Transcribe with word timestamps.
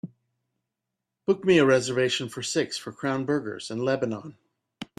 Book 1.27 1.45
me 1.45 1.59
a 1.59 1.65
reservation 1.67 2.27
for 2.27 2.41
six 2.41 2.75
for 2.75 2.91
Crown 2.91 3.23
Burgers 3.23 3.69
in 3.69 3.77
Lebanon 3.85 4.35